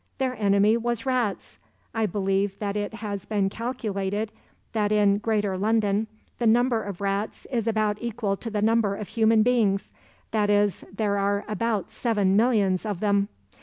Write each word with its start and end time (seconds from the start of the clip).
Their 0.17 0.35
enemy 0.35 0.77
was 0.77 1.05
rats. 1.05 1.59
I 1.93 2.07
believe 2.07 2.57
that 2.57 2.75
it 2.75 2.95
has 2.95 3.27
been 3.27 3.49
calculated 3.49 4.31
that 4.73 4.91
in 4.91 5.19
'greater 5.19 5.59
London' 5.59 6.07
the 6.39 6.47
number 6.47 6.81
of 6.81 7.01
rats 7.01 7.45
is 7.51 7.67
about 7.67 7.99
equal 8.01 8.35
to 8.35 8.49
the 8.49 8.63
number 8.63 8.95
of 8.95 9.09
human 9.09 9.43
beings, 9.43 9.93
that 10.31 10.49
is, 10.49 10.83
there 10.91 11.19
are 11.19 11.45
about 11.47 11.91
seven 11.91 12.35
millions 12.35 12.83
of 12.83 12.99
them. 12.99 13.27